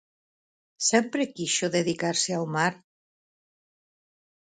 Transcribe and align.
Sempre 0.89 1.31
quixo 1.35 1.65
dedicarse 1.77 2.31
ao 2.35 2.45
mar? 2.55 2.73